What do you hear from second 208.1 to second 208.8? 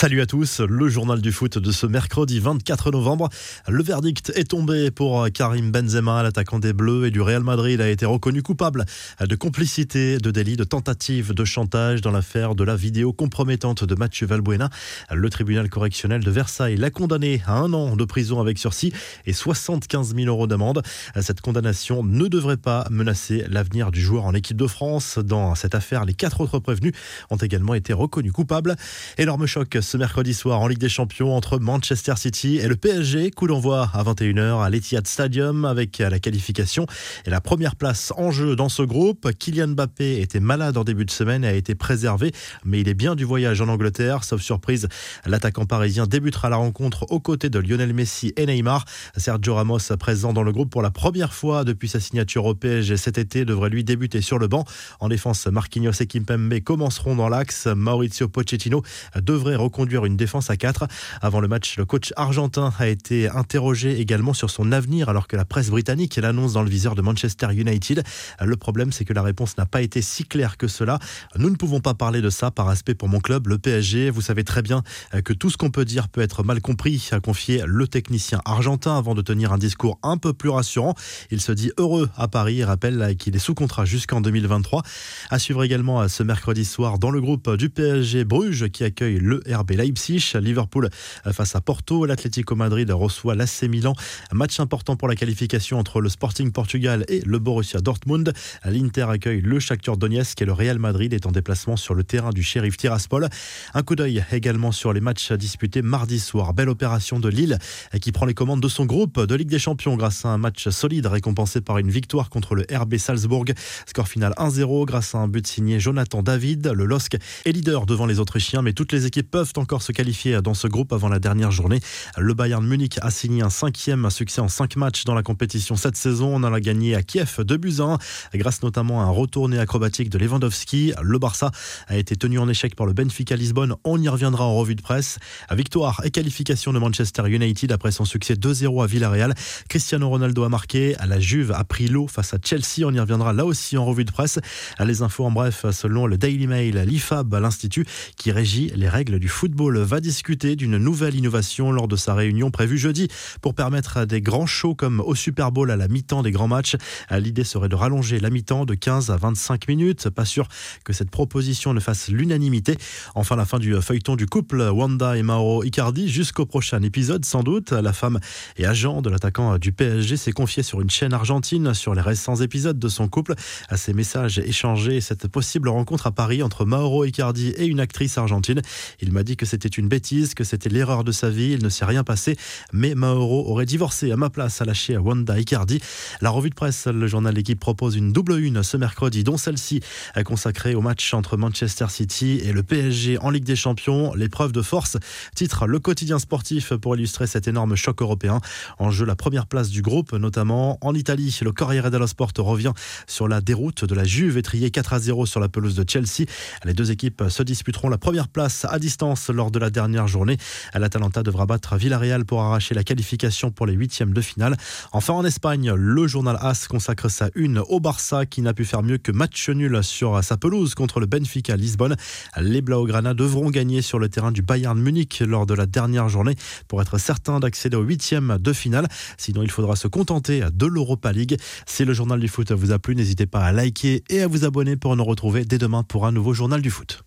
place à